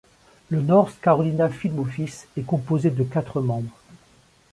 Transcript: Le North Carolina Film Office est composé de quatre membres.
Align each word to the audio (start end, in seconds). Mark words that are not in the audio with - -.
Le 0.49 0.61
North 0.61 0.99
Carolina 0.99 1.47
Film 1.47 1.77
Office 1.77 2.27
est 2.35 2.41
composé 2.41 2.89
de 2.89 3.03
quatre 3.03 3.39
membres. 3.39 3.77